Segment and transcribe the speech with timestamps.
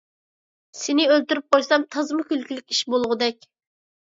[0.83, 3.49] سېنى ئۆلتۈرۈپ قويسام، تازىمۇ كۈلكىلىك ئىش بولغۇدەك.